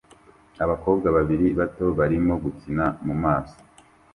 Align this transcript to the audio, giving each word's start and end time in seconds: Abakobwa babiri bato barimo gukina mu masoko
Abakobwa 0.63 1.07
babiri 1.17 1.47
bato 1.59 1.85
barimo 1.97 2.33
gukina 2.43 2.85
mu 3.05 3.13
masoko 3.23 3.63